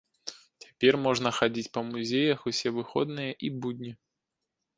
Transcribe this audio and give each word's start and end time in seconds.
Цяпер 0.63 0.93
можна 1.05 1.29
хадзіць 1.39 1.73
па 1.75 1.83
музеях 1.91 2.39
усе 2.53 2.67
выходныя 2.79 3.31
і 3.49 3.53
будні. 3.61 3.93